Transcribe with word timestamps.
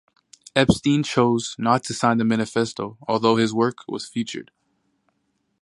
Epstein 0.55 1.03
chose 1.03 1.55
not 1.59 1.83
to 1.83 1.93
sign 1.93 2.17
the 2.17 2.23
manifesto, 2.23 2.97
although 3.07 3.35
his 3.35 3.53
work 3.53 3.85
was 3.87 4.07
featured. 4.09 4.49